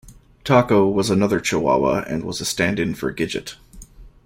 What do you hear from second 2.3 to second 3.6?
a stand-in for Gidget.